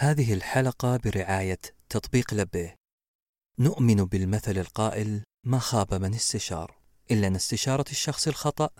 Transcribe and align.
هذه 0.00 0.34
الحلقة 0.34 0.96
برعاية 0.96 1.58
تطبيق 1.88 2.34
لبيه. 2.34 2.74
نؤمن 3.58 4.04
بالمثل 4.04 4.58
القائل: 4.58 5.22
ما 5.46 5.58
خاب 5.58 5.94
من 5.94 6.14
استشار، 6.14 6.78
إلا 7.10 7.26
أن 7.26 7.34
استشارة 7.34 7.84
الشخص 7.90 8.28
الخطأ 8.28 8.70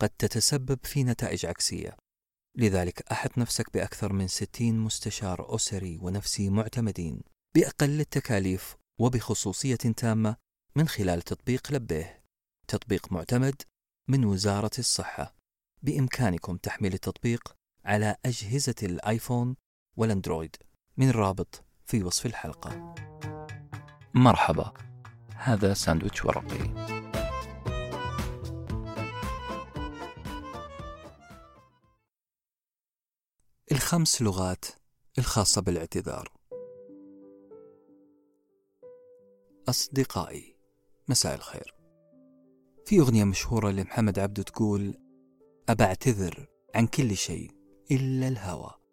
قد 0.00 0.08
تتسبب 0.08 0.78
في 0.84 1.04
نتائج 1.04 1.46
عكسية. 1.46 1.96
لذلك 2.56 3.12
أحط 3.12 3.38
نفسك 3.38 3.72
بأكثر 3.72 4.12
من 4.12 4.28
60 4.28 4.78
مستشار 4.78 5.54
أسري 5.54 5.98
ونفسي 6.02 6.50
معتمدين 6.50 7.20
بأقل 7.54 8.00
التكاليف 8.00 8.76
وبخصوصية 9.00 9.76
تامة 9.76 10.36
من 10.76 10.88
خلال 10.88 11.22
تطبيق 11.22 11.72
لبيه. 11.72 12.22
تطبيق 12.68 13.12
معتمد 13.12 13.62
من 14.08 14.24
وزارة 14.24 14.78
الصحة. 14.78 15.34
بإمكانكم 15.82 16.56
تحميل 16.56 16.94
التطبيق 16.94 17.56
على 17.84 18.16
أجهزة 18.24 18.74
الآيفون 18.82 19.56
والأندرويد 19.96 20.56
من 20.96 21.08
الرابط 21.08 21.64
في 21.86 22.04
وصف 22.04 22.26
الحلقة. 22.26 22.94
مرحبا. 24.14 24.72
هذا 25.36 25.74
ساندويتش 25.74 26.24
ورقي. 26.24 26.84
الخمس 33.72 34.22
لغات 34.22 34.64
الخاصة 35.18 35.62
بالاعتذار. 35.62 36.32
أصدقائي 39.68 40.56
مساء 41.08 41.34
الخير. 41.34 41.74
في 42.86 43.00
أغنية 43.00 43.24
مشهورة 43.24 43.70
لمحمد 43.70 44.18
عبده 44.18 44.42
تقول 44.42 44.94
أبعتذر 45.68 46.46
عن 46.74 46.86
كل 46.86 47.16
شيء 47.16 47.50
إلا 47.90 48.28
الهوى. 48.28 48.83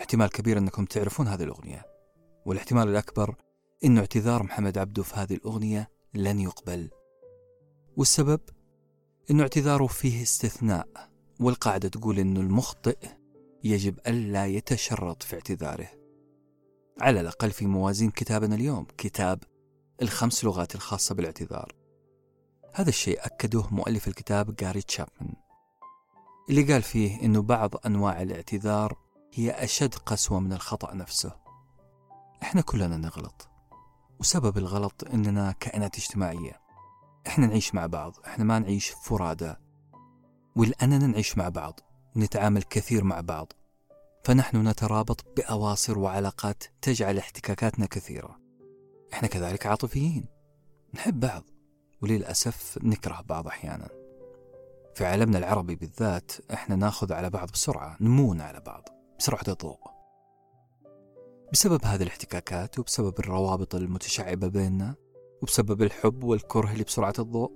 احتمال 0.00 0.30
كبير 0.30 0.58
أنكم 0.58 0.84
تعرفون 0.84 1.28
هذه 1.28 1.42
الأغنية 1.42 1.86
والاحتمال 2.46 2.88
الأكبر 2.88 3.34
أن 3.84 3.98
اعتذار 3.98 4.42
محمد 4.42 4.78
عبده 4.78 5.02
في 5.02 5.14
هذه 5.14 5.34
الأغنية 5.34 5.90
لن 6.14 6.40
يقبل. 6.40 6.90
والسبب؟ 7.96 8.40
أن 9.30 9.40
اعتذاره 9.40 9.86
فيه 9.86 10.22
استثناء 10.22 10.88
والقاعدة 11.40 11.88
تقول 11.88 12.18
أن 12.18 12.36
المخطئ 12.36 12.98
يجب 13.64 13.98
ألا 14.06 14.46
يتشرط 14.46 15.22
في 15.22 15.34
اعتذاره. 15.34 15.88
على 17.00 17.20
الأقل 17.20 17.50
في 17.50 17.66
موازين 17.66 18.10
كتابنا 18.10 18.54
اليوم 18.54 18.86
كتاب 18.98 19.42
الخمس 20.02 20.44
لغات 20.44 20.74
الخاصة 20.74 21.14
بالاعتذار. 21.14 21.72
هذا 22.74 22.88
الشيء 22.88 23.18
أكده 23.26 23.66
مؤلف 23.70 24.08
الكتاب 24.08 24.56
جاري 24.56 24.82
تشابمان 24.82 25.34
اللي 26.50 26.72
قال 26.72 26.82
فيه 26.82 27.22
أنه 27.22 27.42
بعض 27.42 27.74
أنواع 27.86 28.22
الاعتذار 28.22 29.05
هي 29.32 29.50
أشد 29.50 29.94
قسوة 29.94 30.40
من 30.40 30.52
الخطأ 30.52 30.94
نفسه. 30.94 31.32
إحنا 32.42 32.60
كلنا 32.60 32.96
نغلط 32.96 33.48
وسبب 34.20 34.58
الغلط 34.58 35.04
إننا 35.14 35.52
كائنات 35.60 35.96
اجتماعية. 35.98 36.60
إحنا 37.26 37.46
نعيش 37.46 37.74
مع 37.74 37.86
بعض 37.86 38.16
إحنا 38.26 38.44
ما 38.44 38.58
نعيش 38.58 38.90
فرادى. 38.90 39.54
ولأننا 40.56 41.06
نعيش 41.06 41.38
مع 41.38 41.48
بعض 41.48 41.80
ونتعامل 42.16 42.62
كثير 42.62 43.04
مع 43.04 43.20
بعض. 43.20 43.52
فنحن 44.24 44.68
نترابط 44.68 45.24
بأواصر 45.36 45.98
وعلاقات 45.98 46.64
تجعل 46.82 47.18
احتكاكاتنا 47.18 47.86
كثيرة. 47.86 48.40
إحنا 49.12 49.28
كذلك 49.28 49.66
عاطفيين 49.66 50.24
نحب 50.94 51.20
بعض 51.20 51.44
وللأسف 52.02 52.78
نكره 52.82 53.20
بعض 53.20 53.46
أحيانا. 53.46 53.88
في 54.94 55.06
عالمنا 55.06 55.38
العربي 55.38 55.76
بالذات 55.76 56.32
إحنا 56.52 56.76
ناخذ 56.76 57.12
على 57.12 57.30
بعض 57.30 57.50
بسرعة 57.50 57.96
نمون 58.00 58.40
على 58.40 58.60
بعض. 58.60 58.95
بسرعة 59.18 59.44
الضوء 59.48 59.78
بسبب 61.52 61.84
هذه 61.84 62.02
الاحتكاكات 62.02 62.78
وبسبب 62.78 63.18
الروابط 63.18 63.74
المتشعبة 63.74 64.48
بيننا 64.48 64.94
وبسبب 65.42 65.82
الحب 65.82 66.24
والكره 66.24 66.72
اللي 66.72 66.84
بسرعة 66.84 67.14
الضوء 67.18 67.52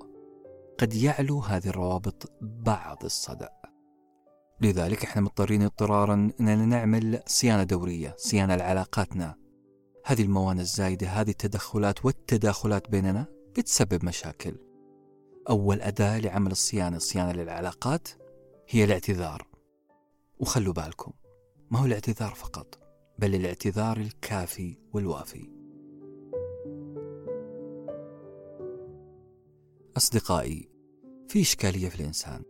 قد 0.79 0.95
يعلو 0.95 1.41
هذه 1.41 1.69
الروابط 1.69 2.33
بعض 2.41 3.05
الصدأ. 3.05 3.51
لذلك 4.61 5.05
إحنا 5.05 5.23
مضطرين 5.23 5.63
اضطرارا 5.63 6.31
اننا 6.41 6.67
نعمل 6.67 7.23
صيانة 7.27 7.63
دورية 7.63 8.15
صيانة 8.19 8.57
لعلاقاتنا. 8.57 9.35
هذه 10.05 10.23
الموانئ 10.23 10.61
الزايدة 10.61 11.07
هذه 11.07 11.31
التدخلات 11.31 12.05
والتداخلات 12.05 12.91
بيننا 12.91 13.27
بتسبب 13.57 14.05
مشاكل. 14.05 14.57
أول 15.51 15.81
أداة 15.81 16.19
لعمل 16.19 16.51
الصيانة 16.51 16.97
الصيانة 16.97 17.33
للعلاقات 17.33 18.09
هي 18.69 18.85
الاعتذار. 18.85 19.47
وخلوا 20.39 20.73
بالكم 20.73 21.13
ما 21.71 21.79
هو 21.79 21.85
الاعتذار 21.85 22.35
فقط 22.35 22.79
بل 23.19 23.35
الاعتذار 23.35 23.97
الكافي 23.97 24.77
والوافي. 24.93 25.51
أصدقائي 29.97 30.69
في 31.29 31.41
إشكالية 31.41 31.89
في 31.89 32.01
الإنسان. 32.01 32.43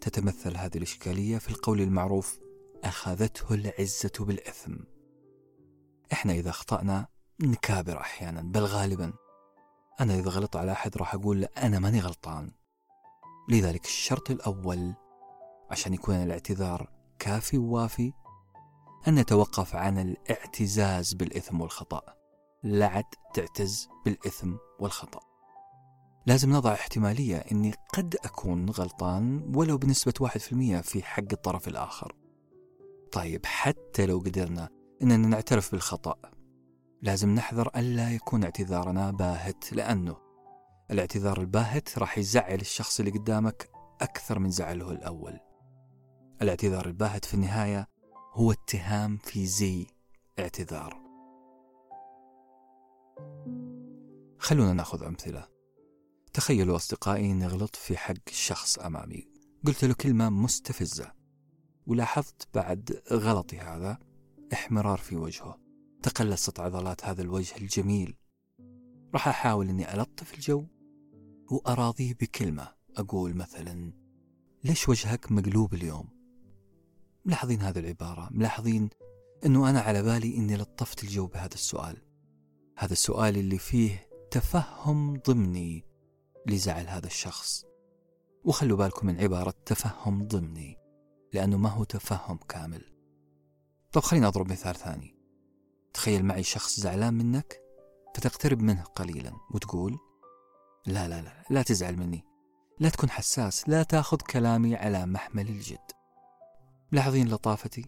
تتمثل 0.00 0.56
هذه 0.56 0.76
الإشكالية 0.76 1.38
في 1.38 1.50
القول 1.50 1.80
المعروف 1.80 2.38
أخذته 2.84 3.54
العزة 3.54 4.12
بالإثم. 4.20 4.76
إحنا 6.12 6.32
إذا 6.32 6.50
أخطأنا 6.50 7.06
نكابر 7.40 8.00
أحيانا 8.00 8.42
بل 8.42 8.60
غالبا. 8.60 9.12
أنا 10.00 10.14
إذا 10.14 10.30
غلط 10.30 10.56
على 10.56 10.72
أحد 10.72 10.96
راح 10.96 11.14
أقول 11.14 11.44
أنا 11.44 11.78
ماني 11.78 12.00
غلطان. 12.00 12.52
لذلك 13.48 13.84
الشرط 13.84 14.30
الأول 14.30 14.94
عشان 15.70 15.94
يكون 15.94 16.14
الاعتذار 16.14 16.90
كافي 17.18 17.58
ووافي 17.58 18.12
أن 19.08 19.14
نتوقف 19.14 19.76
عن 19.76 19.98
الاعتزاز 19.98 21.14
بالإثم 21.14 21.60
والخطأ. 21.60 22.02
لا 22.62 22.86
عد 22.86 23.04
تعتز 23.34 23.88
بالإثم 24.04 24.52
والخطأ. 24.80 25.20
لازم 26.26 26.52
نضع 26.52 26.72
احتمالية 26.72 27.36
أني 27.36 27.74
قد 27.94 28.16
أكون 28.24 28.70
غلطان 28.70 29.52
ولو 29.54 29.78
بنسبة 29.78 30.14
واحد 30.20 30.40
في 30.40 30.52
المية 30.52 30.80
في 30.80 31.02
حق 31.02 31.32
الطرف 31.32 31.68
الآخر. 31.68 32.14
طيب 33.12 33.46
حتى 33.46 34.06
لو 34.06 34.18
قدرنا 34.18 34.68
أننا 35.02 35.28
نعترف 35.28 35.72
بالخطأ 35.72 36.16
لازم 37.02 37.34
نحذر 37.34 37.70
ألا 37.76 38.14
يكون 38.14 38.44
اعتذارنا 38.44 39.10
باهت 39.10 39.72
لأنه 39.72 40.16
الاعتذار 40.90 41.40
الباهت 41.40 41.98
راح 41.98 42.18
يزعل 42.18 42.60
الشخص 42.60 43.00
اللي 43.00 43.12
قدامك 43.12 43.70
أكثر 44.00 44.38
من 44.38 44.50
زعله 44.50 44.90
الأول. 44.90 45.40
الاعتذار 46.42 46.86
الباهت 46.86 47.24
في 47.24 47.34
النهاية 47.34 47.88
هو 48.32 48.52
اتهام 48.52 49.16
في 49.16 49.46
زي 49.46 49.86
اعتذار. 50.38 51.02
خلونا 54.38 54.72
ناخذ 54.72 55.04
أمثلة. 55.04 55.48
تخيلوا 56.32 56.76
أصدقائي 56.76 57.32
أني 57.32 57.46
غلطت 57.46 57.76
في 57.76 57.96
حق 57.96 58.28
شخص 58.28 58.78
أمامي. 58.78 59.28
قلت 59.66 59.84
له 59.84 59.94
كلمة 59.94 60.30
مستفزة. 60.30 61.12
ولاحظت 61.86 62.48
بعد 62.54 63.02
غلطي 63.12 63.58
هذا 63.58 63.98
احمرار 64.52 64.98
في 64.98 65.16
وجهه. 65.16 65.58
تقلصت 66.02 66.60
عضلات 66.60 67.04
هذا 67.04 67.22
الوجه 67.22 67.56
الجميل. 67.56 68.16
راح 69.14 69.28
أحاول 69.28 69.68
أني 69.68 69.94
ألطف 69.94 70.34
الجو. 70.34 70.64
وأراضيه 71.50 72.14
بكلمة. 72.14 72.74
أقول 72.96 73.34
مثلا 73.34 73.92
ليش 74.64 74.88
وجهك 74.88 75.32
مقلوب 75.32 75.74
اليوم؟ 75.74 76.17
ملاحظين 77.24 77.62
هذه 77.62 77.78
العبارة 77.78 78.28
ملاحظين 78.30 78.88
أنه 79.46 79.70
أنا 79.70 79.80
على 79.80 80.02
بالي 80.02 80.36
أني 80.36 80.56
لطفت 80.56 81.04
الجو 81.04 81.26
بهذا 81.26 81.54
السؤال. 81.54 81.96
هذا 82.78 82.92
السؤال 82.92 83.36
اللي 83.36 83.58
فيه 83.58 84.08
تفهم 84.30 85.16
ضمني 85.16 85.84
لزعل 86.46 86.88
هذا 86.88 87.06
الشخص. 87.06 87.64
وخلوا 88.44 88.78
بالكم 88.78 89.06
من 89.06 89.20
عبارة 89.20 89.54
تفهم 89.66 90.26
ضمني 90.26 90.76
لأنه 91.32 91.56
ما 91.56 91.68
هو 91.68 91.84
تفهم 91.84 92.38
كامل. 92.48 92.84
طب 93.92 94.00
خليني 94.00 94.26
أضرب 94.26 94.50
مثال 94.52 94.74
ثاني. 94.74 95.18
تخيل 95.92 96.24
معي 96.24 96.42
شخص 96.42 96.80
زعلان 96.80 97.14
منك 97.14 97.60
فتقترب 98.14 98.60
منه 98.60 98.82
قليلا 98.82 99.32
وتقول 99.54 99.98
لا 100.86 101.08
لا 101.08 101.22
لا 101.22 101.44
لا 101.50 101.62
تزعل 101.62 101.96
مني. 101.96 102.24
لا 102.80 102.88
تكون 102.88 103.10
حساس 103.10 103.68
لا 103.68 103.82
تأخذ 103.82 104.16
كلامي 104.16 104.76
على 104.76 105.06
محمل 105.06 105.48
الجد. 105.48 105.97
ملاحظين 106.92 107.28
لطافتي؟ 107.28 107.86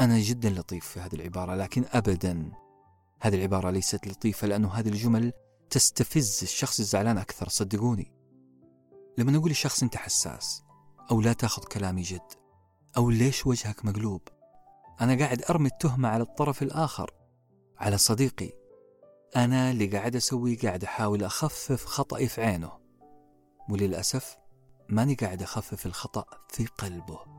أنا 0.00 0.18
جدا 0.18 0.50
لطيف 0.50 0.86
في 0.86 1.00
هذه 1.00 1.14
العبارة 1.14 1.54
لكن 1.54 1.84
أبدا 1.92 2.52
هذه 3.20 3.34
العبارة 3.34 3.70
ليست 3.70 4.08
لطيفة 4.08 4.46
لأنه 4.46 4.68
هذه 4.68 4.88
الجمل 4.88 5.32
تستفز 5.70 6.40
الشخص 6.42 6.80
الزعلان 6.80 7.18
أكثر 7.18 7.48
صدقوني. 7.48 8.12
لما 9.18 9.38
أقول 9.38 9.50
لشخص 9.50 9.82
أنت 9.82 9.96
حساس 9.96 10.62
أو 11.10 11.20
لا 11.20 11.32
تأخذ 11.32 11.64
كلامي 11.64 12.02
جد 12.02 12.32
أو 12.96 13.10
ليش 13.10 13.46
وجهك 13.46 13.84
مقلوب 13.84 14.22
أنا 15.00 15.18
قاعد 15.18 15.42
أرمي 15.50 15.68
التهمة 15.68 16.08
على 16.08 16.22
الطرف 16.22 16.62
الآخر 16.62 17.10
على 17.78 17.98
صديقي. 17.98 18.52
أنا 19.36 19.70
اللي 19.70 19.86
قاعد 19.86 20.16
أسويه 20.16 20.58
قاعد 20.58 20.84
أحاول 20.84 21.24
أخفف 21.24 21.84
خطأي 21.84 22.28
في 22.28 22.42
عينه 22.42 22.72
وللأسف 23.70 24.36
ماني 24.88 25.14
قاعد 25.14 25.42
أخفف 25.42 25.86
الخطأ 25.86 26.24
في 26.48 26.66
قلبه. 26.66 27.37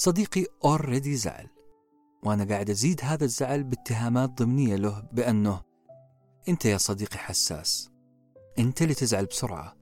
صديقي 0.00 0.46
اوريدي 0.64 1.16
زعل. 1.16 1.48
وأنا 2.22 2.44
قاعد 2.44 2.70
أزيد 2.70 3.00
هذا 3.02 3.24
الزعل 3.24 3.64
باتهامات 3.64 4.30
ضمنية 4.30 4.76
له 4.76 5.08
بأنه 5.12 5.62
أنت 6.48 6.64
يا 6.64 6.78
صديقي 6.78 7.18
حساس. 7.18 7.90
أنت 8.58 8.82
اللي 8.82 8.94
تزعل 8.94 9.26
بسرعة. 9.26 9.76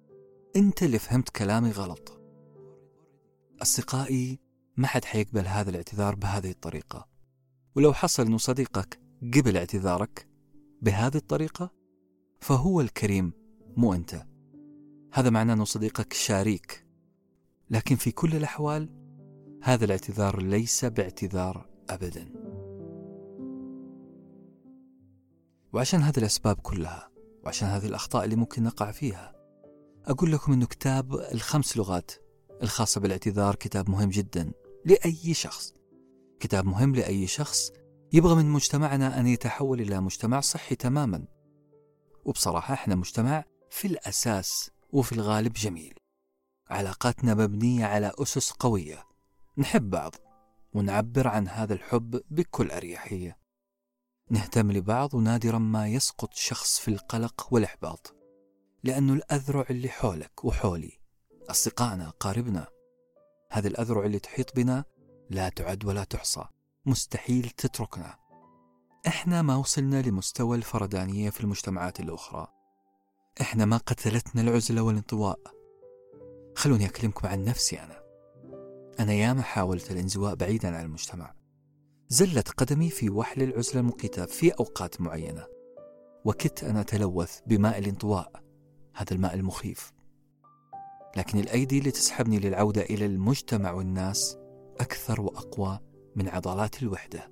أنت 0.57 0.83
اللي 0.83 0.99
فهمت 0.99 1.29
كلامي 1.29 1.71
غلط. 1.71 2.21
أصدقائي 3.63 4.41
ما 4.77 4.87
حد 4.87 5.05
حيقبل 5.05 5.47
هذا 5.47 5.71
الاعتذار 5.71 6.15
بهذه 6.15 6.51
الطريقة. 6.51 7.09
ولو 7.77 7.93
حصل 7.93 8.27
أنه 8.27 8.39
صديقك 8.39 9.01
قبل 9.35 9.57
اعتذارك 9.57 10.29
بهذه 10.83 11.17
الطريقة 11.17 11.73
فهو 12.41 12.81
الكريم 12.81 13.33
مو 13.77 13.95
أنت. 13.95 14.27
هذا 15.13 15.31
معناه 15.31 15.55
أنه 15.55 15.65
صديقك 15.65 16.13
شريك 16.13 16.87
لكن 17.71 17.97
في 17.97 18.11
كل 18.11 18.37
الأحوال 18.37 18.98
هذا 19.63 19.85
الاعتذار 19.85 20.43
ليس 20.43 20.85
باعتذار 20.85 21.67
أبدا. 21.91 22.29
وعشان 25.73 26.01
هذه 26.01 26.19
الأسباب 26.19 26.57
كلها 26.57 27.11
وعشان 27.45 27.69
هذه 27.69 27.87
الأخطاء 27.87 28.25
اللي 28.25 28.37
ممكن 28.37 28.63
نقع 28.63 28.91
فيها 28.91 29.35
أقول 30.07 30.33
لكم 30.33 30.53
أنه 30.53 30.67
كتاب 30.67 31.15
الخمس 31.15 31.77
لغات 31.77 32.11
الخاصة 32.63 33.01
بالاعتذار 33.01 33.55
كتاب 33.55 33.91
مهم 33.91 34.09
جدا 34.09 34.53
لأي 34.85 35.35
شخص. 35.35 35.75
كتاب 36.41 36.67
مهم 36.67 36.95
لأي 36.95 37.27
شخص 37.27 37.73
يبغى 38.13 38.35
من 38.35 38.51
مجتمعنا 38.51 39.21
أن 39.21 39.27
يتحول 39.27 39.81
إلى 39.81 40.01
مجتمع 40.01 40.41
صحي 40.41 40.75
تماما. 40.75 41.25
وبصراحة 42.25 42.75
إحنا 42.75 42.95
مجتمع 42.95 43.45
في 43.71 43.87
الأساس 43.87 44.71
وفي 44.93 45.13
الغالب 45.13 45.53
جميل. 45.53 45.95
علاقاتنا 46.71 47.35
مبنية 47.35 47.87
على 47.87 48.13
أسس 48.19 48.51
قوية. 48.51 49.08
نحب 49.59 49.91
بعض 49.91 50.15
ونعبر 50.75 51.29
عن 51.29 51.49
هذا 51.49 51.75
الحب 51.75 52.23
بكل 52.31 52.71
أريحية. 52.71 53.39
نهتم 54.31 54.73
لبعض 54.73 55.15
ونادرا 55.15 55.59
ما 55.59 55.89
يسقط 55.89 56.35
شخص 56.35 56.79
في 56.79 56.89
القلق 56.89 57.49
والإحباط 57.51 58.15
لأنه 58.85 59.13
الأذرع 59.13 59.67
اللي 59.71 59.89
حولك 59.89 60.45
وحولي 60.45 60.99
أصدقائنا 61.51 62.11
قاربنا 62.11 62.67
هذه 63.51 63.67
الأذرع 63.67 64.05
اللي 64.05 64.19
تحيط 64.19 64.57
بنا 64.57 64.85
لا 65.31 65.49
تعد 65.49 65.85
ولا 65.85 66.05
تحصى 66.05 66.45
مستحيل 66.87 67.51
تتركنا. 67.51 68.19
إحنا 69.07 69.43
ما 69.43 69.57
وصلنا 69.57 70.03
لمستوى 70.03 70.57
الفردانية 70.57 71.31
في 71.31 71.41
المجتمعات 71.41 72.01
الأخرى. 72.01 72.47
إحنا 73.41 73.65
ما 73.65 73.77
قتلتنا 73.77 74.43
العزلة 74.43 74.83
والانطواء. 74.83 75.41
خلوني 76.57 76.87
أكلمكم 76.87 77.29
عن 77.29 77.45
نفسي 77.45 77.81
أنا. 77.81 78.08
أنا 79.01 79.13
ياما 79.13 79.43
حاولت 79.43 79.91
الانزواء 79.91 80.35
بعيدا 80.35 80.77
عن 80.77 80.85
المجتمع. 80.85 81.35
زلت 82.09 82.49
قدمي 82.49 82.91
في 82.91 83.11
وحل 83.11 83.43
العزلة 83.43 83.81
المقيتة 83.81 84.27
في 84.27 84.51
أوقات 84.51 85.01
معينة. 85.01 85.47
وكدت 86.25 86.65
أن 86.65 86.77
أتلوث 86.77 87.41
بماء 87.47 87.79
الانطواء 87.79 88.43
هذا 88.95 89.13
الماء 89.13 89.35
المخيف. 89.35 89.93
لكن 91.17 91.39
الأيدي 91.39 91.79
اللي 91.79 91.91
تسحبني 91.91 92.39
للعودة 92.39 92.83
إلى 92.83 93.07
المجتمع 93.07 93.73
والناس 93.73 94.39
أكثر 94.81 95.21
وأقوى 95.21 95.81
من 96.17 96.29
عضلات 96.29 96.83
الوحدة. 96.83 97.31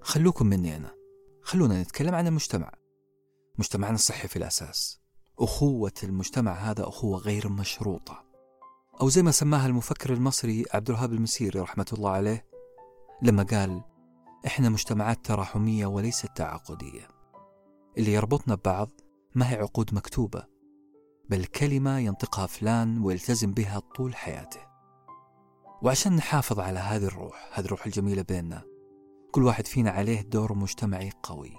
خلوكم 0.00 0.46
مني 0.46 0.76
أنا. 0.76 0.94
خلونا 1.42 1.82
نتكلم 1.82 2.14
عن 2.14 2.26
المجتمع. 2.26 2.72
مجتمعنا 3.58 3.94
الصحي 3.94 4.28
في 4.28 4.36
الأساس. 4.36 5.00
أخوة 5.40 5.92
المجتمع 6.02 6.52
هذا 6.52 6.88
أخوة 6.88 7.18
غير 7.18 7.48
مشروطة. 7.48 8.24
أو 9.00 9.08
زي 9.08 9.22
ما 9.22 9.30
سماها 9.30 9.66
المفكر 9.66 10.12
المصري 10.12 10.64
عبد 10.74 10.90
الوهاب 10.90 11.12
المسيري 11.12 11.60
رحمة 11.60 11.86
الله 11.92 12.10
عليه 12.10 12.46
لما 13.22 13.42
قال 13.42 13.82
إحنا 14.46 14.68
مجتمعات 14.68 15.24
تراحمية 15.24 15.86
وليست 15.86 16.28
تعاقدية. 16.36 17.08
اللي 17.98 18.12
يربطنا 18.12 18.54
ببعض 18.54 18.90
ما 19.34 19.50
هي 19.50 19.56
عقود 19.56 19.94
مكتوبة 19.94 20.46
بل 21.28 21.44
كلمة 21.44 21.98
ينطقها 21.98 22.46
فلان 22.46 22.98
ويلتزم 23.02 23.52
بها 23.52 23.78
طول 23.96 24.16
حياته. 24.16 24.60
وعشان 25.82 26.16
نحافظ 26.16 26.60
على 26.60 26.78
هذه 26.78 27.04
الروح 27.04 27.50
هذه 27.52 27.64
الروح 27.64 27.86
الجميلة 27.86 28.22
بيننا 28.22 28.62
كل 29.32 29.44
واحد 29.44 29.66
فينا 29.66 29.90
عليه 29.90 30.20
دور 30.20 30.54
مجتمعي 30.54 31.12
قوي. 31.22 31.52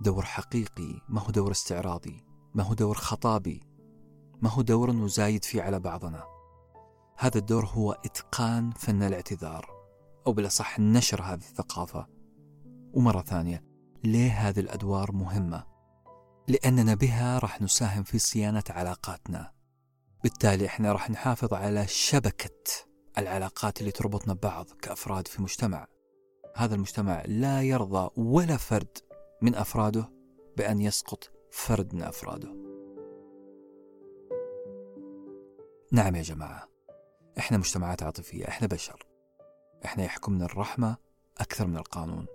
دور 0.00 0.22
حقيقي 0.22 1.00
ما 1.08 1.20
هو 1.20 1.30
دور 1.30 1.50
استعراضي. 1.50 2.25
ما 2.56 2.62
هو 2.62 2.74
دور 2.74 2.96
خطابي 2.96 3.62
ما 4.42 4.50
هو 4.50 4.62
دور 4.62 4.92
نزايد 4.92 5.44
فيه 5.44 5.62
على 5.62 5.80
بعضنا. 5.80 6.24
هذا 7.18 7.38
الدور 7.38 7.66
هو 7.66 7.92
إتقان 7.92 8.70
فن 8.70 9.02
الاعتذار 9.02 9.70
أو 10.26 10.32
بالأصح 10.32 10.80
نشر 10.80 11.22
هذه 11.22 11.40
الثقافة. 11.40 12.06
ومرة 12.92 13.22
ثانية 13.22 13.64
ليه 14.04 14.30
هذه 14.30 14.60
الأدوار 14.60 15.12
مهمة؟ 15.12 15.64
لأننا 16.48 16.94
بها 16.94 17.38
راح 17.38 17.62
نساهم 17.62 18.02
في 18.02 18.18
صيانة 18.18 18.64
علاقاتنا. 18.70 19.52
بالتالي 20.22 20.66
إحنا 20.66 20.92
راح 20.92 21.10
نحافظ 21.10 21.54
على 21.54 21.86
شبكة 21.86 22.60
العلاقات 23.18 23.80
اللي 23.80 23.92
تربطنا 23.92 24.34
ببعض 24.34 24.66
كأفراد 24.82 25.28
في 25.28 25.42
مجتمع. 25.42 25.86
هذا 26.56 26.74
المجتمع 26.74 27.22
لا 27.26 27.62
يرضى 27.62 28.10
ولا 28.16 28.56
فرد 28.56 28.98
من 29.42 29.54
أفراده 29.54 30.10
بأن 30.56 30.80
يسقط 30.80 31.35
فرد 31.56 31.94
من 31.94 32.02
أفراده. 32.02 32.48
نعم 35.92 36.16
يا 36.16 36.22
جماعة 36.22 36.68
إحنا 37.38 37.58
مجتمعات 37.58 38.02
عاطفية 38.02 38.48
إحنا 38.48 38.66
بشر. 38.66 39.06
إحنا 39.84 40.04
يحكمنا 40.04 40.44
الرحمة 40.44 40.96
أكثر 41.38 41.66
من 41.66 41.76
القانون. 41.76 42.26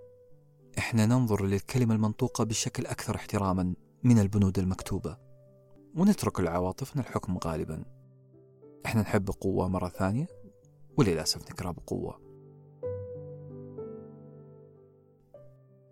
إحنا 0.78 1.06
ننظر 1.06 1.44
للكلمة 1.44 1.94
المنطوقة 1.94 2.44
بشكل 2.44 2.86
أكثر 2.86 3.16
احتراما 3.16 3.74
من 4.02 4.18
البنود 4.18 4.58
المكتوبة. 4.58 5.18
ونترك 5.96 6.40
لعواطفنا 6.40 7.02
الحكم 7.02 7.38
غالبا. 7.44 7.84
إحنا 8.86 9.00
نحب 9.00 9.24
بقوة 9.24 9.68
مرة 9.68 9.88
ثانية 9.88 10.26
وللأسف 10.98 11.50
نكره 11.50 11.70
بقوة. 11.70 12.20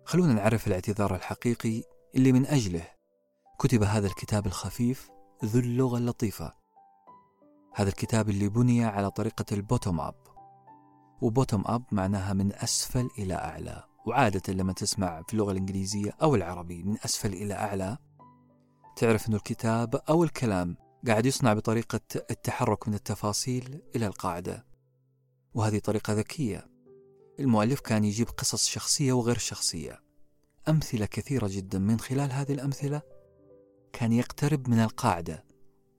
خلونا 0.05 0.33
نعرف 0.33 0.67
الاعتذار 0.67 1.15
الحقيقي 1.15 1.83
اللي 2.15 2.31
من 2.31 2.45
أجله 2.45 3.00
كتب 3.61 3.83
هذا 3.83 4.07
الكتاب 4.07 4.45
الخفيف 4.47 5.09
ذو 5.45 5.59
اللغة 5.59 5.97
اللطيفة. 5.97 6.53
هذا 7.73 7.89
الكتاب 7.89 8.29
اللي 8.29 8.49
بني 8.49 8.85
على 8.85 9.11
طريقة 9.11 9.45
ال 9.51 9.58
bottom 9.58 9.99
up. 9.99 10.15
و 11.21 11.27
bottom 11.27 11.63
up 11.65 11.83
معناها 11.91 12.33
من 12.33 12.53
أسفل 12.53 13.09
إلى 13.17 13.33
أعلى. 13.33 13.83
وعادة 14.05 14.53
لما 14.53 14.73
تسمع 14.73 15.21
في 15.27 15.33
اللغة 15.33 15.51
الإنجليزية 15.51 16.11
أو 16.21 16.35
العربي 16.35 16.83
من 16.83 16.97
أسفل 17.05 17.33
إلى 17.33 17.53
أعلى 17.53 17.97
تعرف 18.95 19.29
أن 19.29 19.33
الكتاب 19.33 19.95
أو 20.09 20.23
الكلام 20.23 20.77
قاعد 21.07 21.25
يصنع 21.25 21.53
بطريقة 21.53 22.01
التحرك 22.31 22.87
من 22.87 22.93
التفاصيل 22.93 23.81
إلى 23.95 24.07
القاعدة. 24.07 24.65
وهذه 25.53 25.79
طريقة 25.79 26.13
ذكية. 26.13 26.67
المؤلف 27.39 27.79
كان 27.79 28.03
يجيب 28.03 28.27
قصص 28.29 28.67
شخصية 28.67 29.13
وغير 29.13 29.37
شخصية. 29.37 30.03
أمثلة 30.69 31.05
كثيرة 31.05 31.47
جدا 31.51 31.79
من 31.79 31.99
خلال 31.99 32.31
هذه 32.31 32.53
الأمثلة 32.53 33.10
كان 33.93 34.13
يقترب 34.13 34.69
من 34.69 34.79
القاعدة 34.79 35.43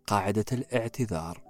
قاعدة 0.07 0.45
الاعتذار. 0.53 1.43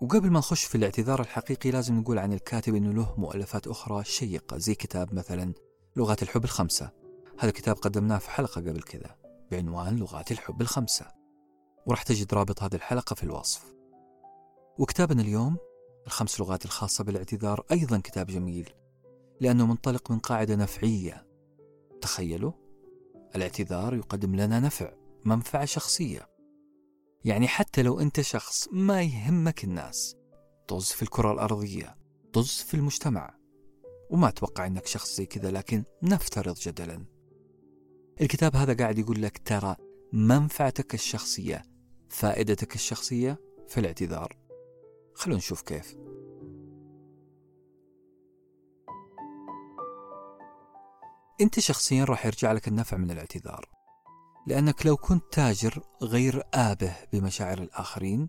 وقبل 0.00 0.30
ما 0.30 0.38
نخش 0.38 0.64
في 0.64 0.74
الاعتذار 0.74 1.20
الحقيقي 1.20 1.70
لازم 1.70 1.98
نقول 1.98 2.18
عن 2.18 2.32
الكاتب 2.32 2.74
إنه 2.74 2.92
له 2.92 3.14
مؤلفات 3.18 3.66
أخرى 3.66 4.04
شيقة 4.04 4.58
زي 4.58 4.74
كتاب 4.74 5.14
مثلا 5.14 5.54
لغات 5.96 6.22
الحب 6.22 6.44
الخمسة. 6.44 6.90
هذا 7.38 7.48
الكتاب 7.48 7.76
قدمناه 7.76 8.18
في 8.18 8.30
حلقة 8.30 8.60
قبل 8.60 8.82
كذا 8.82 9.16
بعنوان 9.50 9.96
لغات 9.96 10.32
الحب 10.32 10.60
الخمسة. 10.60 11.06
وراح 11.86 12.02
تجد 12.02 12.34
رابط 12.34 12.62
هذه 12.62 12.74
الحلقة 12.74 13.14
في 13.14 13.22
الوصف. 13.22 13.74
وكتابنا 14.78 15.22
اليوم 15.22 15.56
الخمس 16.06 16.40
لغات 16.40 16.64
الخاصة 16.64 17.04
بالاعتذار 17.04 17.64
أيضا 17.72 17.98
كتاب 17.98 18.26
جميل 18.26 18.70
لأنه 19.40 19.66
منطلق 19.66 20.10
من 20.10 20.18
قاعدة 20.18 20.56
نفعية. 20.56 21.26
تخيلوا 22.00 22.52
الاعتذار 23.36 23.94
يقدم 23.94 24.36
لنا 24.36 24.60
نفع. 24.60 24.99
منفعة 25.24 25.64
شخصية. 25.64 26.26
يعني 27.24 27.48
حتى 27.48 27.82
لو 27.82 28.00
أنت 28.00 28.20
شخص 28.20 28.68
ما 28.72 29.02
يهمك 29.02 29.64
الناس 29.64 30.16
طز 30.68 30.86
في 30.86 31.02
الكرة 31.02 31.32
الأرضية 31.32 31.96
طز 32.32 32.50
في 32.50 32.74
المجتمع. 32.74 33.34
وما 34.10 34.28
أتوقع 34.28 34.66
أنك 34.66 34.86
شخص 34.86 35.16
زي 35.16 35.26
كذا 35.26 35.50
لكن 35.50 35.84
نفترض 36.02 36.54
جدلا. 36.54 37.04
الكتاب 38.20 38.56
هذا 38.56 38.74
قاعد 38.74 38.98
يقول 38.98 39.22
لك 39.22 39.38
ترى 39.44 39.76
منفعتك 40.12 40.94
الشخصية 40.94 41.62
فائدتك 42.08 42.74
الشخصية 42.74 43.40
في 43.68 43.80
الاعتذار. 43.80 44.36
خلونا 45.14 45.38
نشوف 45.38 45.62
كيف. 45.62 45.96
أنت 51.40 51.60
شخصيا 51.60 52.04
راح 52.04 52.26
يرجع 52.26 52.52
لك 52.52 52.68
النفع 52.68 52.96
من 52.96 53.10
الاعتذار. 53.10 53.79
لأنك 54.50 54.86
لو 54.86 54.96
كنت 54.96 55.22
تاجر 55.32 55.82
غير 56.02 56.42
آبه 56.54 56.96
بمشاعر 57.12 57.58
الآخرين 57.58 58.28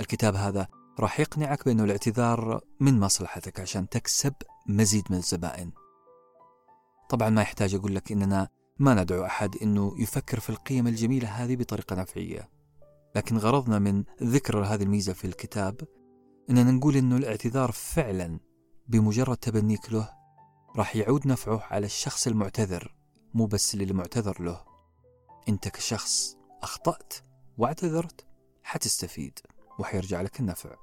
الكتاب 0.00 0.34
هذا 0.34 0.68
راح 1.00 1.20
يقنعك 1.20 1.64
بأنه 1.64 1.84
الاعتذار 1.84 2.60
من 2.80 3.00
مصلحتك 3.00 3.60
عشان 3.60 3.88
تكسب 3.88 4.34
مزيد 4.66 5.04
من 5.10 5.16
الزبائن. 5.16 5.72
طبعا 7.08 7.30
ما 7.30 7.42
يحتاج 7.42 7.74
أقول 7.74 7.94
لك 7.94 8.12
إننا 8.12 8.48
ما 8.78 8.94
ندعو 8.94 9.24
أحد 9.24 9.56
أنه 9.62 9.94
يفكر 9.98 10.40
في 10.40 10.50
القيم 10.50 10.86
الجميلة 10.86 11.28
هذه 11.28 11.56
بطريقة 11.56 11.96
نفعية. 11.96 12.48
لكن 13.16 13.38
غرضنا 13.38 13.78
من 13.78 14.04
ذكر 14.22 14.64
هذه 14.64 14.82
الميزة 14.82 15.12
في 15.12 15.26
الكتاب 15.26 15.80
أننا 16.50 16.70
نقول 16.70 16.96
أنه 16.96 17.16
الاعتذار 17.16 17.72
فعلا 17.72 18.40
بمجرد 18.88 19.36
تبنيك 19.36 19.92
له 19.92 20.08
راح 20.76 20.96
يعود 20.96 21.26
نفعه 21.26 21.62
على 21.70 21.86
الشخص 21.86 22.26
المعتذر 22.26 22.94
مو 23.34 23.46
بس 23.46 23.74
للمعتذر 23.74 24.42
له. 24.42 24.71
أنت 25.48 25.68
كشخص 25.68 26.36
أخطأت 26.62 27.14
واعتذرت 27.58 28.26
حتستفيد 28.62 29.38
وحيرجع 29.78 30.20
لك 30.22 30.40
النفع. 30.40 30.76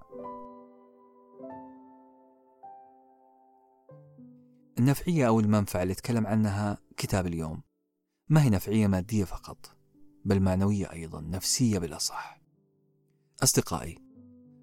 النفعية 4.79 5.27
أو 5.27 5.39
المنفعة 5.39 5.83
اللي 5.83 5.95
تكلم 5.95 6.27
عنها 6.27 6.77
كتاب 6.97 7.27
اليوم. 7.27 7.61
ما 8.29 8.43
هي 8.43 8.49
نفعية 8.49 8.87
مادية 8.87 9.23
فقط 9.23 9.77
بل 10.25 10.39
معنوية 10.39 10.91
أيضا 10.91 11.21
نفسية 11.21 11.79
بالأصح 11.79 12.41
أصدقائي 13.43 13.97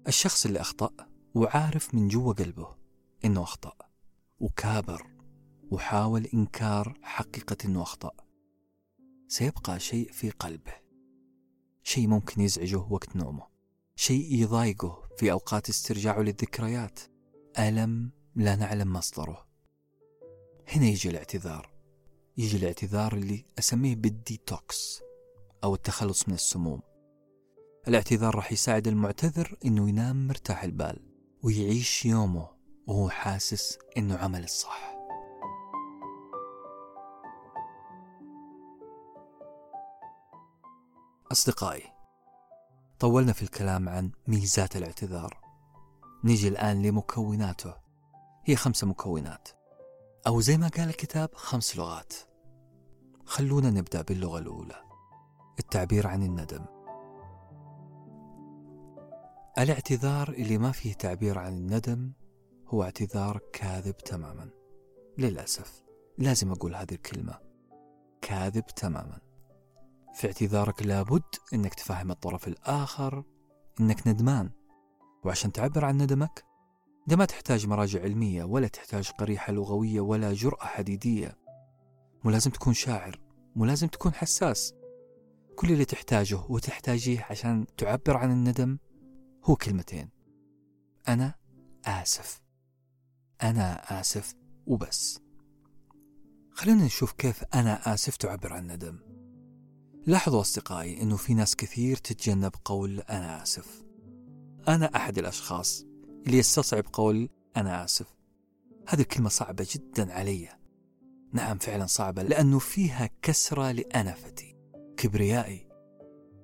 الشخص 0.07 0.45
اللي 0.45 0.61
أخطأ 0.61 0.89
وعارف 1.35 1.95
من 1.95 2.07
جوا 2.07 2.33
قلبه 2.33 2.75
إنه 3.25 3.43
أخطأ 3.43 3.73
وكابر 4.39 5.07
وحاول 5.71 6.25
إنكار 6.25 6.99
حقيقة 7.01 7.57
إنه 7.65 7.81
أخطأ. 7.81 8.26
سيبقى 9.27 9.79
شيء 9.79 10.11
في 10.11 10.29
قلبه. 10.29 10.73
شيء 11.83 12.07
ممكن 12.07 12.41
يزعجه 12.41 12.87
وقت 12.89 13.15
نومه. 13.15 13.47
شيء 13.95 14.33
يضايقه 14.33 15.03
في 15.17 15.31
أوقات 15.31 15.69
استرجاعه 15.69 16.19
للذكريات. 16.19 16.99
ألم 17.59 18.11
لا 18.35 18.55
نعلم 18.55 18.93
مصدره. 18.93 19.47
هنا 20.67 20.85
يجي 20.85 21.09
الاعتذار. 21.09 21.69
يجي 22.37 22.57
الاعتذار 22.57 23.13
اللي 23.13 23.45
أسميه 23.59 23.95
بالديتوكس 23.95 25.01
أو 25.63 25.75
التخلص 25.75 26.27
من 26.27 26.33
السموم. 26.33 26.81
الاعتذار 27.87 28.35
راح 28.35 28.51
يساعد 28.51 28.87
المعتذر 28.87 29.57
إنه 29.65 29.89
ينام 29.89 30.27
مرتاح 30.27 30.63
البال 30.63 30.99
ويعيش 31.43 32.05
يومه 32.05 32.49
وهو 32.87 33.09
حاسس 33.09 33.77
إنه 33.97 34.17
عمل 34.17 34.43
الصح. 34.43 34.96
أصدقائي 41.31 41.83
طولنا 42.99 43.33
في 43.33 43.41
الكلام 43.41 43.89
عن 43.89 44.11
ميزات 44.27 44.75
الاعتذار. 44.75 45.39
نيجي 46.23 46.47
الآن 46.47 46.81
لمكوناته. 46.81 47.73
هي 48.45 48.55
خمسة 48.55 48.87
مكونات. 48.87 49.49
أو 50.27 50.41
زي 50.41 50.57
ما 50.57 50.67
قال 50.67 50.89
الكتاب 50.89 51.29
خمس 51.35 51.77
لغات. 51.77 52.13
خلونا 53.25 53.69
نبدأ 53.69 54.01
باللغة 54.01 54.39
الأولى. 54.39 54.81
التعبير 55.59 56.07
عن 56.07 56.23
الندم. 56.23 56.65
الاعتذار 59.57 60.29
اللي 60.29 60.57
ما 60.57 60.71
فيه 60.71 60.93
تعبير 60.93 61.39
عن 61.39 61.53
الندم 61.53 62.11
هو 62.67 62.83
اعتذار 62.83 63.39
كاذب 63.53 63.97
تماما. 63.97 64.49
للأسف 65.17 65.83
لازم 66.17 66.51
أقول 66.51 66.75
هذه 66.75 66.93
الكلمة. 66.93 67.39
كاذب 68.21 68.65
تماما. 68.65 69.26
في 70.17 70.27
اعتذارك 70.27 70.85
لابد 70.85 71.23
أنك 71.53 71.73
تفهم 71.73 72.11
الطرف 72.11 72.47
الآخر 72.47 73.23
أنك 73.79 74.07
ندمان. 74.07 74.49
وعشان 75.23 75.51
تعبر 75.51 75.85
عن 75.85 75.97
ندمك 75.97 76.45
ده 77.07 77.15
ما 77.15 77.25
تحتاج 77.25 77.67
مراجع 77.67 78.01
علمية 78.01 78.43
ولا 78.43 78.67
تحتاج 78.67 79.09
قريحة 79.09 79.53
لغوية 79.53 80.01
ولا 80.01 80.33
جرأة 80.33 80.65
حديدية 80.65 81.37
مو 82.23 82.31
لازم 82.31 82.51
تكون 82.51 82.73
شاعر 82.73 83.19
مو 83.55 83.65
لازم 83.65 83.87
تكون 83.87 84.13
حساس. 84.13 84.73
كل 85.55 85.71
اللي 85.71 85.85
تحتاجه 85.85 86.39
وتحتاجيه 86.49 87.27
عشان 87.29 87.65
تعبر 87.77 88.17
عن 88.17 88.31
الندم 88.31 88.77
هو 89.45 89.55
كلمتين. 89.55 90.09
أنا 91.07 91.33
آسف. 91.85 92.41
أنا 93.43 93.99
آسف 94.01 94.33
وبس. 94.67 95.19
خلينا 96.51 96.85
نشوف 96.85 97.11
كيف 97.11 97.43
أنا 97.43 97.93
آسف 97.93 98.15
تعبر 98.15 98.53
عن 98.53 98.71
الندم. 98.71 98.99
لاحظوا 100.07 100.41
أصدقائي 100.41 101.01
أنه 101.01 101.15
في 101.15 101.33
ناس 101.33 101.55
كثير 101.55 101.97
تتجنب 101.97 102.51
قول 102.65 102.99
أنا 102.99 103.43
آسف. 103.43 103.83
أنا 104.67 104.95
أحد 104.95 105.17
الأشخاص 105.17 105.85
اللي 106.27 106.37
يستصعب 106.37 106.83
قول 106.93 107.29
أنا 107.57 107.83
آسف. 107.83 108.15
هذه 108.87 109.01
الكلمة 109.01 109.29
صعبة 109.29 109.67
جدا 109.71 110.13
علي. 110.13 110.49
نعم 111.33 111.57
فعلا 111.57 111.85
صعبة 111.85 112.23
لأنه 112.23 112.59
فيها 112.59 113.09
كسرة 113.21 113.71
لأنفتي 113.71 114.55
كبريائي. 114.97 115.67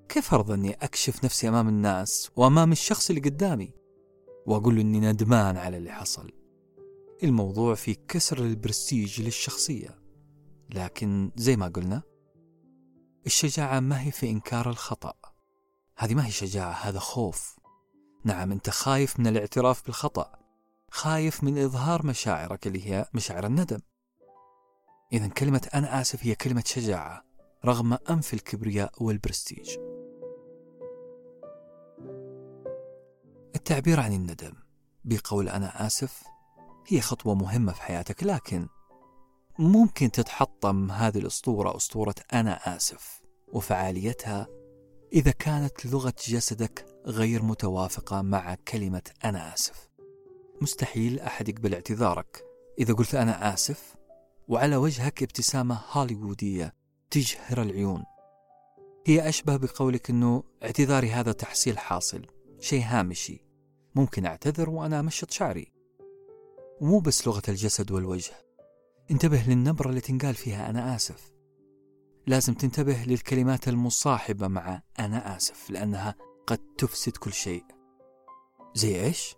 كيف 0.09 0.33
أرضى 0.33 0.53
أني 0.53 0.73
أكشف 0.73 1.25
نفسي 1.25 1.49
أمام 1.49 1.67
الناس 1.67 2.31
وأمام 2.35 2.71
الشخص 2.71 3.09
اللي 3.09 3.21
قدامي؟ 3.21 3.73
وأقول 4.45 4.79
أني 4.79 4.99
ندمان 4.99 5.57
على 5.57 5.77
اللي 5.77 5.91
حصل. 5.91 6.31
الموضوع 7.23 7.75
في 7.75 7.95
كسر 8.07 8.39
البرستيج 8.39 9.21
للشخصية. 9.21 9.99
لكن 10.69 11.31
زي 11.35 11.55
ما 11.55 11.67
قلنا 11.67 12.12
الشجاعة 13.25 13.79
ما 13.79 14.01
هي 14.01 14.11
في 14.11 14.29
إنكار 14.29 14.69
الخطأ. 14.69 15.13
هذه 15.97 16.13
ما 16.15 16.25
هي 16.25 16.31
شجاعة 16.31 16.71
هذا 16.71 16.99
خوف. 16.99 17.55
نعم 18.23 18.51
أنت 18.51 18.69
خايف 18.69 19.19
من 19.19 19.27
الاعتراف 19.27 19.85
بالخطأ. 19.85 20.31
خايف 20.91 21.43
من 21.43 21.63
إظهار 21.63 22.05
مشاعرك 22.05 22.67
اللي 22.67 22.89
هي 22.89 23.05
مشاعر 23.13 23.45
الندم. 23.45 23.79
إذا 25.13 25.27
كلمة 25.27 25.69
أنا 25.73 26.01
آسف 26.01 26.25
هي 26.25 26.35
كلمة 26.35 26.63
شجاعة 26.65 27.23
رغم 27.65 27.97
أنف 28.09 28.33
الكبرياء 28.33 29.03
والبرستيج. 29.03 29.77
التعبير 33.55 33.99
عن 33.99 34.13
الندم 34.13 34.53
بقول 35.05 35.49
أنا 35.49 35.87
آسف 35.87 36.23
هي 36.87 37.01
خطوة 37.01 37.35
مهمة 37.35 37.71
في 37.71 37.81
حياتك 37.81 38.23
لكن 38.23 38.67
ممكن 39.59 40.11
تتحطم 40.11 40.91
هذه 40.91 41.17
الأسطورة 41.17 41.75
أسطورة 41.75 42.15
أنا 42.33 42.75
آسف 42.75 43.21
وفعاليتها 43.47 44.47
إذا 45.13 45.31
كانت 45.31 45.85
لغة 45.85 46.13
جسدك 46.27 46.85
غير 47.05 47.43
متوافقة 47.43 48.21
مع 48.21 48.55
كلمة 48.67 49.01
أنا 49.25 49.53
آسف. 49.53 49.89
مستحيل 50.61 51.19
أحد 51.19 51.49
يقبل 51.49 51.73
اعتذارك. 51.73 52.43
إذا 52.79 52.93
قلت 52.93 53.15
أنا 53.15 53.53
آسف 53.53 53.95
وعلى 54.47 54.75
وجهك 54.75 55.23
ابتسامة 55.23 55.81
هوليوودية 55.91 56.73
تجهر 57.11 57.61
العيون. 57.61 58.03
هي 59.05 59.29
أشبه 59.29 59.57
بقولك 59.57 60.09
أنه 60.09 60.43
اعتذاري 60.63 61.11
هذا 61.11 61.31
تحصيل 61.31 61.77
حاصل 61.79 62.25
شيء 62.59 62.83
هامشي. 62.85 63.45
ممكن 63.95 64.25
أعتذر 64.25 64.69
وأنا 64.69 64.99
أمشط 64.99 65.31
شعري. 65.31 65.73
ومو 66.81 66.99
بس 66.99 67.27
لغة 67.27 67.43
الجسد 67.49 67.91
والوجه. 67.91 68.33
انتبه 69.11 69.43
للنبرة 69.47 69.89
اللي 69.89 70.01
تنقال 70.01 70.35
فيها 70.35 70.69
أنا 70.69 70.95
آسف. 70.95 71.33
لازم 72.27 72.53
تنتبه 72.53 73.03
للكلمات 73.03 73.67
المصاحبة 73.67 74.47
مع 74.47 74.81
أنا 74.99 75.37
آسف 75.37 75.69
لأنها 75.69 76.15
قد 76.47 76.59
تفسد 76.77 77.17
كل 77.17 77.33
شيء. 77.33 77.65
زي 78.75 79.03
إيش؟ 79.05 79.35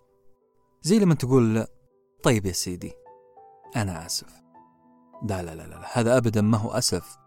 زي 0.82 1.00
لما 1.00 1.16
تقول 1.16 1.66
طيب 2.24 2.46
يا 2.46 2.52
سيدي 2.52 2.94
أنا 3.76 4.06
آسف. 4.06 4.42
لا 5.24 5.44
لا 5.44 5.56
لا 5.56 5.68
لا 5.68 6.00
هذا 6.00 6.18
أبدا 6.18 6.42
ما 6.42 6.58
هو 6.58 6.72
أسف. 6.72 7.18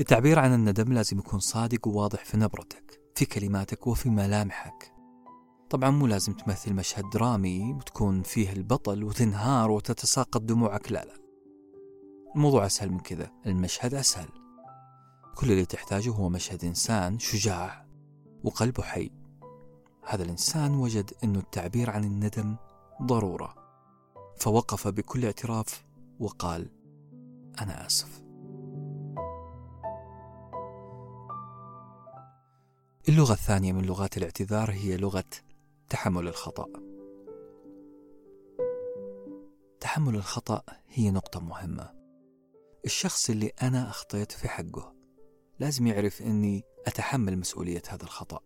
التعبير 0.00 0.38
عن 0.38 0.54
الندم 0.54 0.92
لازم 0.92 1.18
يكون 1.18 1.40
صادق 1.40 1.88
وواضح 1.88 2.24
في 2.24 2.36
نبرتك 2.36 3.00
في 3.14 3.24
كلماتك 3.24 3.86
وفي 3.86 4.10
ملامحك. 4.10 4.92
طبعا 5.70 5.90
مو 5.90 6.06
لازم 6.06 6.32
تمثل 6.32 6.74
مشهد 6.74 7.10
درامي 7.10 7.72
وتكون 7.72 8.22
فيه 8.22 8.52
البطل 8.52 9.04
وتنهار 9.04 9.70
وتتساقط 9.70 10.40
دموعك 10.40 10.92
لا 10.92 11.04
لا. 11.04 11.21
الموضوع 12.34 12.66
أسهل 12.66 12.90
من 12.90 13.00
كذا 13.00 13.30
المشهد 13.46 13.94
أسهل. 13.94 14.28
كل 15.34 15.50
اللي 15.52 15.64
تحتاجه 15.64 16.10
هو 16.10 16.28
مشهد 16.28 16.64
إنسان 16.64 17.18
شجاع 17.18 17.86
وقلبه 18.44 18.82
حي. 18.82 19.10
هذا 20.02 20.22
الإنسان 20.22 20.74
وجد 20.74 21.10
أن 21.24 21.36
التعبير 21.36 21.90
عن 21.90 22.04
الندم 22.04 22.56
ضرورة. 23.02 23.54
فوقف 24.36 24.88
بكل 24.88 25.24
اعتراف 25.24 25.84
وقال 26.20 26.70
أنا 27.60 27.86
آسف. 27.86 28.22
اللغة 33.08 33.32
الثانية 33.32 33.72
من 33.72 33.84
لغات 33.84 34.16
الاعتذار 34.16 34.70
هي 34.70 34.96
لغة 34.96 35.24
تحمل 35.88 36.28
الخطأ. 36.28 36.66
تحمل 39.80 40.14
الخطأ 40.14 40.62
هي 40.88 41.10
نقطة 41.10 41.40
مهمة. 41.40 42.01
الشخص 42.84 43.30
اللي 43.30 43.52
أنا 43.62 43.88
أخطيت 43.88 44.32
في 44.32 44.48
حقه 44.48 44.94
لازم 45.58 45.86
يعرف 45.86 46.22
أني 46.22 46.62
أتحمل 46.86 47.38
مسؤولية 47.38 47.82
هذا 47.88 48.02
الخطأ. 48.02 48.40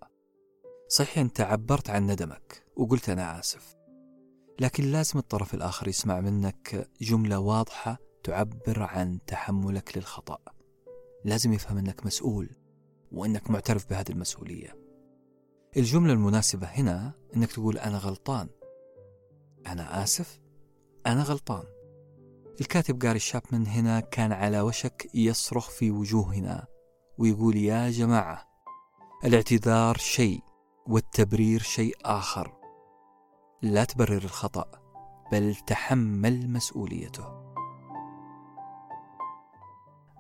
صحيح 0.89 1.19
أنت 1.19 1.41
عبرت 1.41 1.91
عن 1.91 2.07
ندمك 2.07 2.65
وقلت 2.77 3.09
أنا 3.09 3.41
آسف 3.41 3.77
لكن 4.61 4.85
لازم 4.85 5.19
الطرف 5.19 5.55
الآخر 5.55 5.89
يسمع 5.89 6.21
منك 6.21 6.91
جملة 7.01 7.39
واضحة 7.39 7.99
تعبر 8.25 8.83
عن 8.83 9.19
تحملك 9.27 9.97
للخطأ. 9.97 10.39
لازم 11.25 11.53
يفهم 11.53 11.79
أنك 11.79 12.07
مسؤول 12.07 12.51
وأنك 13.13 13.51
معترف 13.51 13.91
بهذه 13.91 14.11
المسؤولية. 14.11 14.77
الجملة 15.77 16.13
المناسبة 16.13 16.67
هنا 16.67 17.13
أنك 17.37 17.53
تقول 17.53 17.79
أنا 17.79 17.99
غلطان. 17.99 18.49
أنا 19.67 20.03
آسف 20.03 20.41
أنا 21.07 21.23
غلطان. 21.23 21.76
الكاتب 22.61 22.99
جاري 22.99 23.19
شابمان 23.19 23.67
هنا 23.67 24.01
كان 24.01 24.33
على 24.33 24.61
وشك 24.61 25.11
يصرخ 25.15 25.71
في 25.71 25.91
وجوهنا 25.91 26.67
ويقول 27.19 27.57
يا 27.57 27.91
جماعة 27.91 28.49
الاعتذار 29.25 29.97
شيء 29.97 30.41
والتبرير 30.87 31.63
شيء 31.63 31.97
آخر. 32.05 32.57
لا 33.63 33.85
تبرر 33.85 34.25
الخطأ 34.25 34.71
بل 35.33 35.55
تحمل 35.55 36.51
مسؤوليته. 36.51 37.55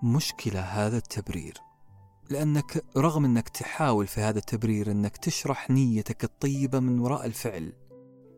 مشكلة 0.03 0.61
هذا 0.61 0.97
التبرير 0.97 1.59
لأنك 2.31 2.85
رغم 2.97 3.25
أنك 3.25 3.49
تحاول 3.49 4.07
في 4.07 4.21
هذا 4.21 4.39
التبرير 4.39 4.91
أنك 4.91 5.17
تشرح 5.17 5.71
نيتك 5.71 6.25
الطيبة 6.25 6.81
من 6.81 6.99
وراء 6.99 7.27
الفعل 7.27 7.73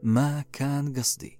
ما 0.03 0.45
كان 0.53 0.93
قصدي. 0.93 1.38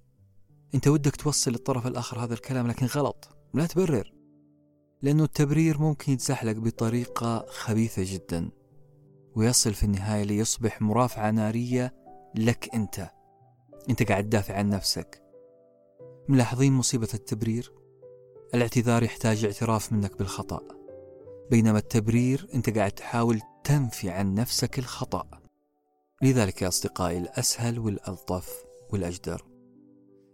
أنت 0.75 0.87
ودك 0.87 1.15
توصل 1.15 1.51
للطرف 1.51 1.87
الآخر 1.87 2.23
هذا 2.23 2.33
الكلام 2.33 2.67
لكن 2.67 2.85
غلط. 2.85 3.29
لا 3.53 3.65
تبرر 3.65 4.13
لأنه 5.01 5.23
التبرير 5.23 5.81
ممكن 5.81 6.11
يتزحلق 6.13 6.57
بطريقة 6.57 7.45
خبيثة 7.49 8.03
جدا 8.05 8.49
ويصل 9.35 9.73
في 9.73 9.83
النهاية 9.83 10.23
ليصبح 10.23 10.81
مرافعة 10.81 11.31
نارية 11.31 11.93
لك 12.35 12.75
أنت. 12.75 13.09
أنت 13.89 14.03
قاعد 14.03 14.23
تدافع 14.23 14.57
عن 14.57 14.69
نفسك. 14.69 15.21
ملاحظين 16.29 16.73
مصيبة 16.73 17.09
التبرير؟ 17.13 17.73
الاعتذار 18.53 19.03
يحتاج 19.03 19.45
اعتراف 19.45 19.93
منك 19.93 20.17
بالخطأ. 20.17 20.61
بينما 21.51 21.77
التبرير 21.77 22.47
أنت 22.53 22.77
قاعد 22.77 22.91
تحاول 22.91 23.41
تنفي 23.63 24.09
عن 24.09 24.35
نفسك 24.35 24.79
الخطأ. 24.79 25.41
لذلك 26.21 26.61
يا 26.61 26.67
أصدقائي 26.67 27.17
الأسهل 27.17 27.79
والألطف 27.79 28.63
والأجدر. 28.89 29.48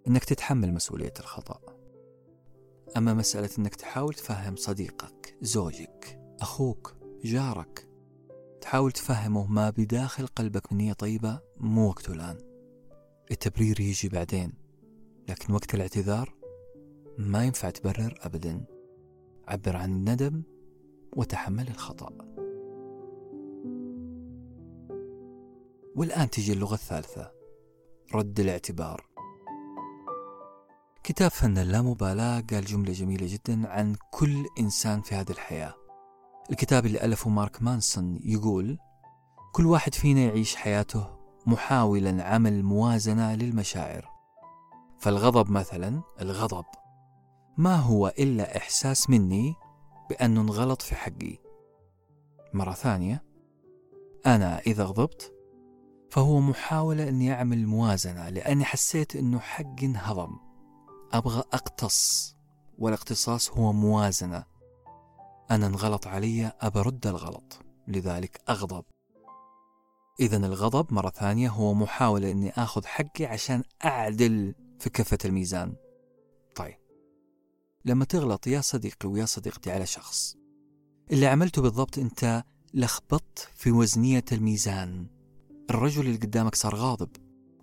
أنك 0.07 0.23
تتحمل 0.23 0.73
مسؤولية 0.73 1.13
الخطأ. 1.19 1.59
أما 2.97 3.13
مسألة 3.13 3.49
أنك 3.59 3.75
تحاول 3.75 4.13
تفهم 4.13 4.55
صديقك 4.55 5.37
زوجك 5.41 6.19
أخوك 6.41 6.95
جارك 7.23 7.89
تحاول 8.61 8.91
تفهمه 8.91 9.45
ما 9.45 9.69
بداخل 9.69 10.27
قلبك 10.27 10.73
من 10.73 10.77
نية 10.77 10.93
طيبة 10.93 11.39
مو 11.57 11.87
وقته 11.87 12.13
الآن. 12.13 12.37
التبرير 13.31 13.79
يجي 13.79 14.09
بعدين 14.09 14.53
لكن 15.29 15.53
وقت 15.53 15.75
الاعتذار 15.75 16.35
ما 17.17 17.43
ينفع 17.43 17.69
تبرر 17.69 18.19
أبدا. 18.21 18.65
عبر 19.47 19.75
عن 19.75 19.91
الندم 19.91 20.43
وتحمل 21.15 21.67
الخطأ. 21.67 22.13
والآن 25.95 26.29
تجي 26.29 26.53
اللغة 26.53 26.73
الثالثة 26.73 27.31
رد 28.13 28.39
الاعتبار. 28.39 29.14
كتاب 31.05 31.31
فن 31.31 31.57
اللامبالاة 31.57 32.43
قال 32.51 32.65
جملة 32.65 32.93
جميلة 32.93 33.27
جدا 33.29 33.67
عن 33.69 33.95
كل 34.11 34.45
إنسان 34.59 35.01
في 35.01 35.15
هذه 35.15 35.31
الحياة. 35.31 35.73
الكتاب 36.51 36.85
اللي 36.85 37.01
ألفه 37.05 37.29
مارك 37.29 37.61
مانسون 37.61 38.19
يقول 38.23 38.77
كل 39.53 39.65
واحد 39.65 39.93
فينا 39.93 40.21
يعيش 40.21 40.55
حياته 40.55 41.07
محاولا 41.45 42.23
عمل 42.23 42.63
موازنة 42.63 43.35
للمشاعر. 43.35 44.09
فالغضب 44.99 45.51
مثلا 45.51 46.01
الغضب. 46.21 46.65
ما 47.57 47.75
هو 47.75 48.07
إلا 48.07 48.57
إحساس 48.57 49.09
مني 49.09 49.55
بأنه 50.09 50.41
انغلط 50.41 50.81
في 50.81 50.95
حقي. 50.95 51.37
مرة 52.53 52.73
ثانية 52.73 53.23
أنا 54.25 54.59
إذا 54.59 54.83
غضبت 54.83 55.33
فهو 56.09 56.39
محاولة 56.39 57.09
أني 57.09 57.33
أعمل 57.33 57.67
موازنة 57.67 58.29
لأني 58.29 58.65
حسيت 58.65 59.15
أنه 59.15 59.39
حقي 59.39 59.85
انهضم. 59.85 60.44
أبغى 61.13 61.39
أقتص 61.53 62.35
والاقتصاص 62.77 63.51
هو 63.51 63.73
موازنة. 63.73 64.43
أنا 65.51 65.67
انغلط 65.67 66.07
علي 66.07 66.51
أبرد 66.61 67.07
الغلط. 67.07 67.59
لذلك 67.87 68.41
أغضب. 68.49 68.83
إذا 70.19 70.37
الغضب 70.37 70.93
مرة 70.93 71.09
ثانية 71.09 71.49
هو 71.49 71.73
محاولة 71.73 72.31
أني 72.31 72.51
آخذ 72.51 72.85
حقي 72.85 73.25
عشان 73.25 73.63
أعدل 73.85 74.55
في 74.79 74.89
كفة 74.89 75.17
الميزان. 75.25 75.75
طيب. 76.55 76.77
لما 77.85 78.05
تغلط 78.05 78.47
يا 78.47 78.61
صديقي 78.61 79.09
ويا 79.09 79.25
صديقتي 79.25 79.71
على 79.71 79.85
شخص 79.85 80.35
اللي 81.11 81.27
عملته 81.27 81.61
بالضبط 81.61 81.97
أنت 81.97 82.43
لخبطت 82.73 83.49
في 83.55 83.71
وزنية 83.71 84.25
الميزان. 84.31 85.07
الرجل 85.69 86.05
اللي 86.05 86.17
قدامك 86.17 86.55
صار 86.55 86.75
غاضب 86.75 87.09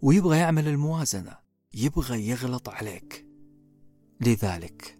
ويبغى 0.02 0.38
يعمل 0.38 0.68
الموازنة. 0.68 1.38
يبغى 1.74 2.28
يغلط 2.28 2.68
عليك. 2.68 3.31
لذلك. 4.26 4.98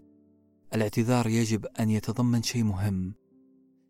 الاعتذار 0.73 1.27
يجب 1.27 1.65
أن 1.65 1.89
يتضمن 1.89 2.43
شيء 2.43 2.63
مهم 2.63 3.15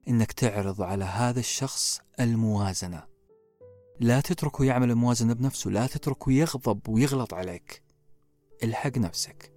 إنك 0.07 0.31
تعرض 0.31 0.81
على 0.81 1.03
هذا 1.03 1.39
الشخص 1.39 2.01
الموازنة. 2.19 3.03
لا 3.99 4.21
تتركه 4.21 4.65
يعمل 4.65 4.91
الموازنة 4.91 5.33
بنفسه 5.33 5.69
لا 5.69 5.87
تتركه 5.87 6.31
يغضب 6.31 6.89
ويغلط 6.89 7.33
عليك. 7.33 7.83
الحق 8.63 8.97
نفسك 8.97 9.53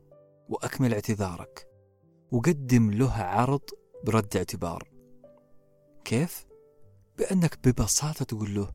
وأكمل 0.49 0.95
اعتذارك 0.95 1.69
وقدم 2.31 2.91
له 2.91 3.13
عرض 3.13 3.63
برد 4.05 4.37
اعتبار. 4.37 4.89
كيف؟ 6.05 6.47
بأنك 7.19 7.59
ببساطة 7.65 8.25
تقول 8.25 8.55
له 8.55 8.73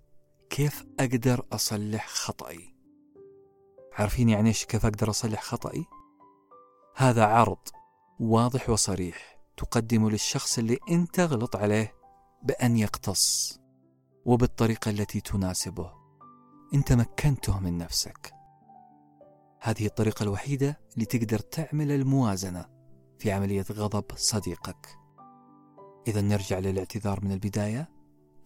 كيف 0.50 0.84
أقدر 1.00 1.46
أصلح 1.52 2.08
خطأي؟ 2.08 2.76
عارفين 3.94 4.30
يعني 4.30 4.50
إيش 4.50 4.66
كيف 4.66 4.86
أقدر 4.86 5.10
أصلح 5.10 5.44
خطأي؟ 5.44 5.86
هذا 6.96 7.26
عرض 7.26 7.58
واضح 8.20 8.70
وصريح 8.70 9.38
تقدمه 9.58 10.10
للشخص 10.10 10.58
اللي 10.58 10.78
أنت 10.90 11.20
غلط 11.20 11.56
عليه 11.56 11.96
بأن 12.44 12.78
يقتص 12.78 13.60
وبالطريقة 14.26 14.92
التي 14.92 15.22
تناسبه. 15.22 15.92
أنت 16.74 16.94
مكنته 16.94 17.60
من 17.60 17.78
نفسك. 17.78 18.34
هذه 19.62 19.86
الطريقة 19.86 20.24
الوحيدة 20.24 20.80
اللي 20.94 21.06
تقدر 21.06 21.40
تعمل 21.40 21.92
الموازنة 21.92 22.66
في 23.20 23.32
عملية 23.32 23.66
غضب 23.72 24.06
صديقك. 24.16 24.98
إذا 26.08 26.22
نرجع 26.22 26.60
للاعتذار 26.60 27.26
من 27.26 27.32
البداية. 27.32 27.90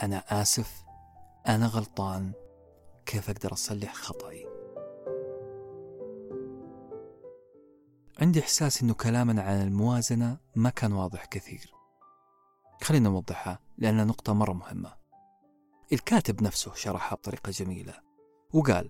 أنا 0.04 0.42
آسف. 0.42 0.84
أنا 1.48 1.68
غلطان. 1.68 2.32
كيف 3.06 3.30
أقدر 3.30 3.54
أصلح 3.54 3.94
خطأي؟ 3.94 4.55
عندي 8.20 8.40
إحساس 8.40 8.82
أنه 8.82 8.94
كلامنا 8.94 9.42
عن 9.42 9.62
الموازنة 9.62 10.38
ما 10.56 10.70
كان 10.70 10.94
واضح 10.94 11.26
كثير. 11.26 11.72
خلينا 12.82 13.10
نوضحها 13.10 13.60
لأنها 13.78 14.06
نقطة 14.06 14.34
مرة 14.34 14.54
مهمة. 14.54 14.96
الكاتب 15.94 16.44
نفسه 16.44 16.74
شرحها 16.74 17.16
بطريقة 17.16 17.52
جميلة 17.52 17.94
وقال 18.54 18.90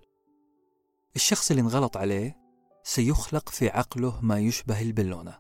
الشخص 1.16 1.52
اللي 1.52 1.62
انغلط 1.62 1.98
عليه 1.98 2.38
سيخلق 2.84 3.50
في 3.50 3.70
عقله 3.70 4.22
ما 4.22 4.40
يشبه 4.40 4.82
البلونة 4.82 5.40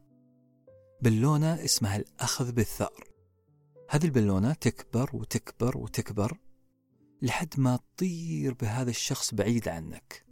بلونة 1.01 1.63
اسمها 1.63 1.97
الأخذ 1.97 2.51
بالثأر. 2.51 3.03
هذه 3.89 4.05
البلونة 4.05 4.53
تكبر 4.53 5.09
وتكبر 5.13 5.77
وتكبر 5.77 6.37
لحد 7.21 7.53
ما 7.57 7.79
تطير 7.95 8.53
بهذا 8.53 8.89
الشخص 8.89 9.33
بعيد 9.33 9.67
عنك. 9.67 10.25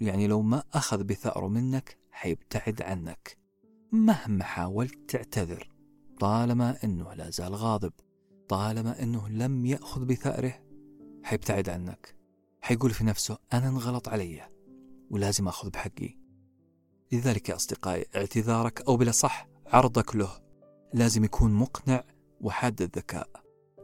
يعني 0.00 0.26
لو 0.26 0.42
ما 0.42 0.62
أخذ 0.74 1.04
بثأره 1.04 1.48
منك 1.48 1.99
حيبتعد 2.20 2.82
عنك 2.82 3.36
مهما 3.92 4.44
حاولت 4.44 5.10
تعتذر. 5.10 5.68
طالما 6.20 6.76
أنه 6.84 7.14
لا 7.14 7.30
زال 7.30 7.54
غاضب 7.54 7.92
طالما 8.48 9.02
أنه 9.02 9.28
لم 9.28 9.66
يأخذ 9.66 10.04
بثأره 10.04 10.54
حيبتعد 11.22 11.68
عنك. 11.68 12.16
حيقول 12.60 12.90
في 12.90 13.04
نفسه 13.04 13.38
أنا 13.52 13.68
انغلط 13.68 14.08
علي 14.08 14.48
ولازم 15.10 15.48
أخذ 15.48 15.70
بحقي. 15.70 16.18
لذلك 17.12 17.48
يا 17.48 17.56
أصدقائي 17.56 18.06
اعتذارك 18.16 18.88
أو 18.88 18.96
بلا 18.96 19.12
صح 19.12 19.48
عرضك 19.66 20.16
له. 20.16 20.40
لازم 20.94 21.24
يكون 21.24 21.54
مقنع 21.54 22.04
وحاد 22.40 22.82
الذكاء. 22.82 23.28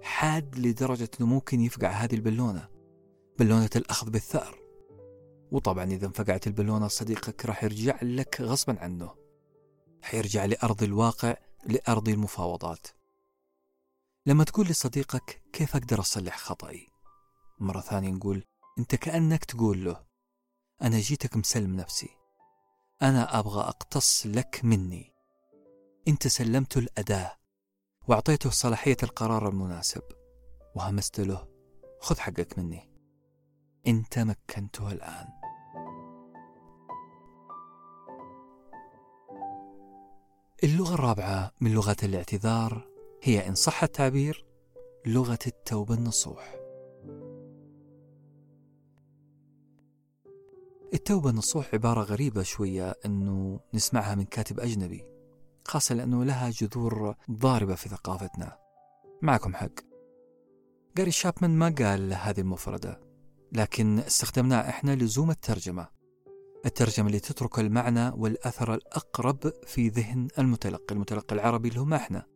حاد 0.03 0.59
لدرجة 0.59 1.11
أنه 1.20 1.29
ممكن 1.29 1.61
يفقع 1.61 1.90
هذه 1.90 2.14
البلونة 2.14 2.68
بلونة 3.38 3.70
الأخذ 3.77 4.11
بالثأر. 4.11 4.65
وطبعا 5.52 5.85
إذا 5.85 6.06
انفقعت 6.06 6.46
البلونة 6.46 6.88
صديقك 6.88 7.46
راح 7.46 7.64
يرجع 7.64 7.98
لك 8.02 8.40
غصبا 8.40 8.80
عنه. 8.80 9.14
حيرجع 10.02 10.44
لأرض 10.44 10.82
الواقع 10.82 11.37
لأرض 11.66 12.09
المفاوضات. 12.09 12.87
لما 14.26 14.44
تقول 14.44 14.66
لصديقك 14.66 15.42
كيف 15.52 15.76
أقدر 15.76 16.00
أصلح 16.00 16.38
خطأي؟ 16.38 16.88
مرة 17.61 17.80
ثانية 17.80 18.11
نقول 18.11 18.44
أنت 18.78 18.94
كأنك 18.94 19.44
تقول 19.44 19.85
له 19.85 20.04
أنا 20.82 20.98
جيتك 20.98 21.37
مسلم 21.37 21.76
نفسي. 21.76 22.09
أنا 23.02 23.38
أبغى 23.38 23.61
أقتص 23.61 24.26
لك 24.26 24.61
مني. 24.64 25.12
أنت 26.09 26.28
سلمت 26.28 26.76
الأداة 26.76 27.37
وأعطيته 28.09 28.50
صلاحية 28.50 28.96
القرار 29.02 29.48
المناسب. 29.48 30.02
وهمست 30.74 31.20
له 31.20 31.48
خذ 32.00 32.18
حقك 32.18 32.59
مني. 32.59 32.95
أنت 33.87 34.18
مكنته 34.18 34.92
الآن. 34.92 35.27
اللغة 40.64 40.94
الرابعة 40.94 41.53
من 41.61 41.72
لغات 41.72 42.05
الاعتذار 42.05 42.88
هي 43.22 43.49
إن 43.49 43.55
صح 43.55 43.83
التعبير 43.83 44.46
لغة 45.07 45.38
التوبة 45.46 45.94
النصوح. 45.94 46.57
التوبة 50.94 51.31
النصوح 51.31 51.75
عبارة 51.75 52.03
غريبة 52.03 52.42
شوية 52.42 52.94
أنه 53.05 53.61
نسمعها 53.75 54.14
من 54.14 54.25
كاتب 54.25 54.61
أجنبي 54.61 55.05
خاصة 55.64 55.94
لأنه 55.94 56.25
لها 56.25 56.51
جذور 56.51 57.14
ضاربة 57.31 57.75
في 57.75 57.88
ثقافتنا. 57.88 58.59
معكم 59.22 59.55
حق. 59.55 59.72
جاري 60.96 61.11
شابمان 61.11 61.51
ما 61.51 61.75
قال 61.79 62.14
هذه 62.14 62.40
المفردة. 62.40 63.06
لكن 63.52 63.98
استخدمناها 63.98 64.68
إحنا 64.68 64.96
لزوم 64.96 65.30
الترجمة. 65.30 65.88
الترجمة 66.66 67.06
اللي 67.06 67.20
تترك 67.20 67.59
المعنى 67.59 68.09
والأثر 68.09 68.74
الأقرب 68.74 69.52
في 69.66 69.88
ذهن 69.88 70.28
المتلقي 70.38 70.94
المتلقي 70.94 71.35
العربي 71.35 71.68
اللي 71.68 71.80
هم 71.80 71.94
إحنا. 71.94 72.26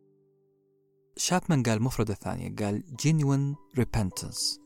شابمان 1.17 1.63
قال 1.63 1.83
مفردة 1.83 2.13
ثانية 2.13 2.55
قال 2.55 2.83
genuine 3.01 3.79
repentance. 3.79 4.59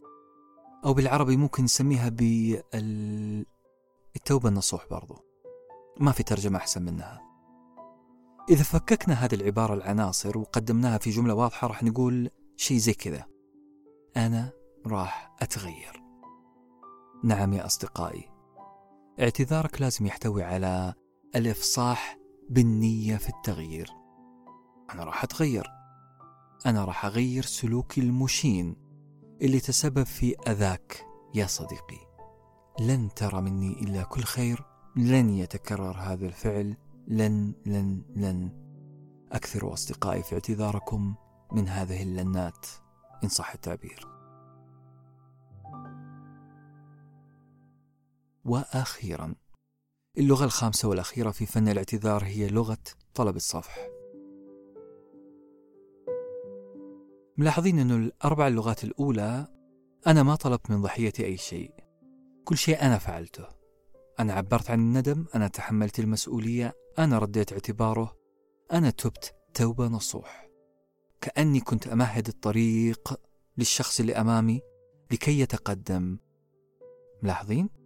أو 0.85 0.93
بالعربي 0.93 1.37
ممكن 1.37 1.63
نسميها 1.63 2.09
بال 2.09 3.45
التوبة 4.15 4.49
النصوح 4.49 4.87
برضو. 4.91 5.25
ما 5.99 6.11
في 6.11 6.23
ترجمة 6.23 6.57
أحسن 6.57 6.81
منها. 6.81 7.21
إذا 8.49 8.63
فككنا 8.63 9.13
هذه 9.13 9.35
العبارة 9.35 9.73
العناصر 9.73 10.37
وقدمناها 10.37 10.97
في 10.97 11.09
جملة 11.09 11.33
واضحة 11.33 11.67
راح 11.67 11.83
نقول 11.83 12.29
شيء 12.57 12.77
زي 12.77 12.93
كذا. 12.93 13.25
أنا 14.17 14.51
راح 14.85 15.35
أتغير. 15.41 16.04
نعم 17.23 17.53
يا 17.53 17.65
أصدقائي. 17.65 18.29
اعتذارك 19.19 19.81
لازم 19.81 20.05
يحتوي 20.05 20.43
على 20.43 20.93
الإفصاح 21.35 22.17
بالنية 22.49 23.17
في 23.17 23.29
التغيير. 23.29 23.89
أنا 24.93 25.03
راح 25.03 25.23
أتغير. 25.23 25.67
أنا 26.65 26.85
راح 26.85 27.05
أغير 27.05 27.43
سلوكي 27.43 28.01
المشين 28.01 28.75
اللي 29.41 29.59
تسبب 29.59 30.03
في 30.03 30.35
أذاك 30.47 31.05
يا 31.33 31.47
صديقي. 31.47 31.99
لن 32.79 33.09
ترى 33.15 33.41
مني 33.41 33.73
إلا 33.73 34.03
كل 34.03 34.23
خير. 34.23 34.65
لن 34.95 35.29
يتكرر 35.29 35.97
هذا 35.97 36.25
الفعل. 36.25 36.77
لن 37.07 37.53
لن 37.65 38.01
لن. 38.15 38.49
أكثروا 39.31 39.73
أصدقائي 39.73 40.23
في 40.23 40.33
اعتذاركم 40.33 41.15
من 41.51 41.67
هذه 41.67 42.03
اللنات. 42.03 42.65
إن 43.23 43.29
صح 43.29 43.53
التعبير. 43.53 44.14
وأخيرا. 48.45 49.35
اللغة 50.17 50.45
الخامسة 50.45 50.89
والأخيرة 50.89 51.31
في 51.31 51.45
فن 51.45 51.67
الاعتذار 51.67 52.23
هي 52.23 52.47
لغة 52.47 52.77
طلب 53.13 53.35
الصفح. 53.35 53.89
ملاحظين 57.37 57.79
أن 57.79 57.91
الأربع 57.91 58.47
اللغات 58.47 58.83
الأولى 58.83 59.47
أنا 60.07 60.23
ما 60.23 60.35
طلبت 60.35 60.71
من 60.71 60.81
ضحيتي 60.81 61.25
أي 61.25 61.37
شيء. 61.37 61.73
كل 62.45 62.57
شيء 62.57 62.81
أنا 62.81 62.97
فعلته. 62.97 63.47
أنا 64.19 64.33
عبرت 64.33 64.71
عن 64.71 64.79
الندم 64.79 65.25
أنا 65.35 65.47
تحملت 65.47 65.99
المسؤولية 65.99 66.73
أنا 66.99 67.19
رديت 67.19 67.53
اعتباره 67.53 68.17
أنا 68.71 68.89
تبت 68.89 69.35
توبة 69.53 69.87
نصوح. 69.87 70.49
كأني 71.21 71.59
كنت 71.59 71.87
أمهد 71.87 72.27
الطريق 72.27 73.19
للشخص 73.57 73.99
اللي 73.99 74.15
أمامي 74.15 74.61
لكي 75.11 75.39
يتقدم. 75.39 76.17
ملاحظين؟ 77.23 77.84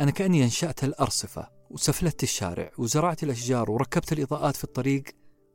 أنا 0.00 0.10
كأني 0.10 0.44
أنشأت 0.44 0.84
الأرصفة 0.84 1.50
وسفلت 1.70 2.22
الشارع 2.22 2.70
وزرعت 2.78 3.22
الأشجار 3.22 3.70
وركبت 3.70 4.12
الإضاءات 4.12 4.56
في 4.56 4.64
الطريق. 4.64 5.04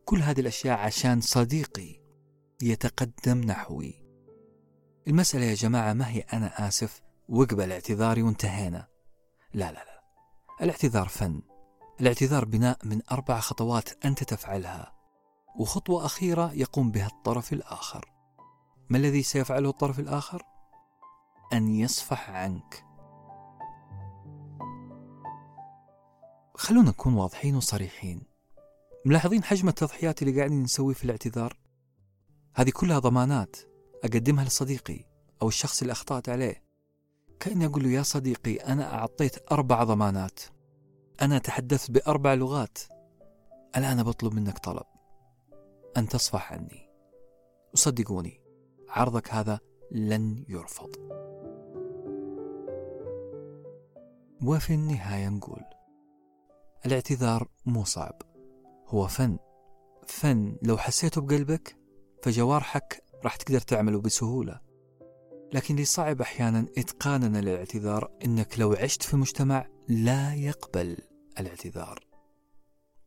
كل 0.06 0.22
هذه 0.22 0.40
الأشياء 0.40 0.78
عشان 0.78 1.22
صديقي 1.22 2.02
يتقدم 2.62 3.42
نحوي. 3.42 4.04
المسألة 5.08 5.46
يا 5.46 5.54
جماعة 5.54 5.94
ما 5.94 6.10
هي 6.10 6.20
أنا 6.20 6.68
آسف؟ 6.68 7.02
واقبل 7.30 7.72
اعتذاري 7.72 8.22
وانتهينا. 8.22 8.88
لا 9.54 9.72
لا 9.72 9.78
لا. 9.78 10.04
الاعتذار 10.62 11.08
فن. 11.08 11.42
الاعتذار 12.02 12.46
بناء 12.46 12.78
من 12.84 13.02
أربع 13.12 13.40
خطوات 13.40 14.06
أنت 14.06 14.24
تفعلها. 14.24 14.94
وخطوة 15.60 16.06
أخيرة 16.06 16.54
يقوم 16.54 16.92
بها 16.92 17.08
الطرف 17.08 17.54
الآخر. 17.54 18.12
ما 18.90 18.98
الذي 18.98 19.24
سيفعله 19.24 19.70
الطرف 19.70 20.00
الآخر؟ 20.00 20.44
أن 21.54 21.76
يصفح 21.76 22.30
عنك. 22.30 22.93
خلونا 26.64 26.90
نكون 26.90 27.14
واضحين 27.14 27.56
وصريحين. 27.56 28.22
ملاحظين 29.06 29.44
حجم 29.44 29.68
التضحيات 29.68 30.22
اللي 30.22 30.38
قاعدين 30.38 30.64
نسوي 30.64 30.94
في 30.94 31.04
الاعتذار؟ 31.04 31.58
هذه 32.56 32.70
كلها 32.70 33.00
ضمانات 33.00 33.56
أقدمها 34.04 34.46
لصديقي 34.46 35.06
أو 35.42 35.48
الشخص 35.48 35.82
اللي 35.82 35.92
أخطأت 35.92 36.30
عليه. 36.30 36.64
كأني 37.40 37.66
أقول 37.66 37.84
له 37.84 37.90
يا 37.90 38.04
صديقي 38.04 38.56
أنا 38.56 38.94
أعطيت 38.94 39.52
أربع 39.52 39.84
ضمانات. 39.84 40.40
أنا 41.22 41.38
تحدثت 41.38 41.92
بأربع 41.92 42.34
لغات. 42.34 42.78
الآن 43.78 44.04
بطلب 44.04 44.34
منك 44.34 44.58
طلب. 44.58 44.86
أن 45.98 46.08
تصفح 46.08 46.54
عني. 46.54 46.90
وصدقوني 47.74 48.42
عرضك 48.90 49.34
هذا 49.34 49.60
لن 49.92 50.46
يرفض. 50.50 50.90
وفي 54.44 54.74
النهاية 54.74 55.30
نقول 55.30 55.64
الاعتذار 56.86 57.48
مو 57.66 57.84
صعب. 57.84 58.22
هو 58.88 59.08
فن. 59.08 59.38
فن 60.08 60.58
لو 60.62 60.78
حسيته 60.78 61.22
بقلبك 61.22 61.78
فجوارحك 62.24 63.04
راح 63.24 63.36
تقدر 63.36 63.60
تعمله 63.60 64.02
بسهولة. 64.02 64.60
لكن 65.54 65.74
اللي 65.74 65.86
صعب 65.86 66.22
أحيانا 66.22 66.68
إتقاننا 66.78 67.38
للاعتذار 67.38 68.12
إنك 68.26 68.60
لو 68.60 68.74
عشت 68.74 69.04
في 69.04 69.18
مجتمع 69.18 69.68
لا 69.88 70.34
يقبل 70.34 70.98
الاعتذار. 71.40 72.08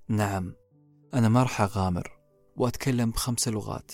نعم 0.08 0.54
أنا 1.14 1.28
ما 1.28 1.42
راح 1.42 1.60
أغامر 1.60 2.18
وأتكلم 2.56 3.10
بخمس 3.10 3.48
لغات 3.48 3.92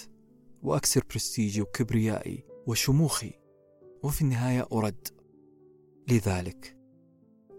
وأكسر 0.62 1.02
برستيجي 1.10 1.62
وكبريائي 1.62 2.44
وشموخي 2.66 3.32
وفي 4.02 4.22
النهاية 4.22 4.68
أرد. 4.72 5.08
لذلك 6.08 6.76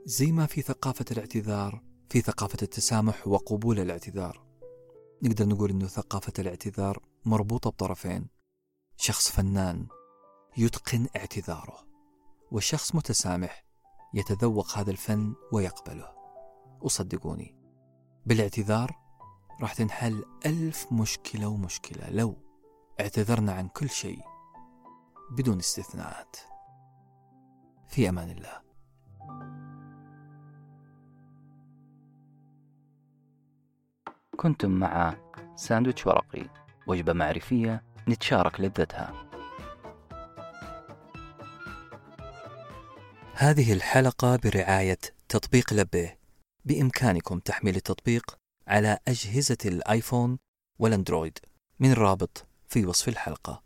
زي 0.05 0.31
ما 0.31 0.45
في 0.45 0.61
ثقافة 0.61 1.05
الاعتذار 1.11 1.92
في 2.13 2.21
ثقافة 2.21 2.57
التسامح 2.61 3.27
وقبول 3.27 3.79
الاعتذار. 3.79 4.43
نقدر 5.23 5.45
نقول 5.45 5.69
أنه 5.69 5.87
ثقافة 5.87 6.33
الاعتذار 6.39 7.03
مربوطة 7.25 7.69
بطرفين. 7.69 8.27
شخص 8.97 9.31
فنان 9.31 9.87
يتقن 10.57 11.07
اعتذاره 11.15 11.87
وشخص 12.51 12.95
متسامح 12.95 13.65
يتذوق 14.13 14.77
هذا 14.77 14.91
الفن 14.91 15.35
ويقبله. 15.51 16.09
وصدقوني 16.81 17.55
بالاعتذار 18.25 18.97
راح 19.61 19.73
تنحل 19.73 20.25
ألف 20.45 20.91
مشكلة 20.91 21.47
ومشكلة 21.47 22.09
لو 22.09 22.35
اعتذرنا 22.99 23.53
عن 23.53 23.67
كل 23.67 23.89
شيء 23.89 24.21
بدون 25.31 25.59
استثناءات. 25.59 26.35
في 27.87 28.09
أمان 28.09 28.29
الله. 28.29 28.61
كنتم 34.37 34.71
مع 34.71 35.15
ساندويتش 35.55 36.07
ورقي 36.07 36.49
وجبة 36.87 37.13
معرفية 37.13 37.83
نتشارك 38.07 38.59
لذتها. 38.59 39.13
هذه 43.33 43.73
الحلقة 43.73 44.35
برعاية 44.35 44.97
تطبيق 45.29 45.73
لبيه 45.73 46.19
بإمكانكم 46.65 47.39
تحميل 47.39 47.75
التطبيق 47.75 48.35
على 48.67 48.97
أجهزة 49.07 49.57
الآيفون 49.65 50.37
والأندرويد. 50.79 51.39
من 51.79 51.91
الرابط 51.91 52.45
في 52.67 52.85
وصف 52.85 53.07
الحلقة. 53.09 53.61